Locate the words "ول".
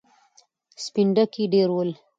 1.73-1.89